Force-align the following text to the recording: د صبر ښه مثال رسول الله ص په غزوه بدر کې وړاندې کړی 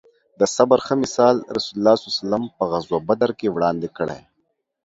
د 0.39 0.41
صبر 0.55 0.79
ښه 0.85 0.95
مثال 1.03 1.35
رسول 1.55 1.75
الله 1.79 1.95
ص 2.01 2.05
په 2.57 2.63
غزوه 2.71 2.99
بدر 3.09 3.31
کې 3.39 3.53
وړاندې 3.55 3.87
کړی 3.97 4.21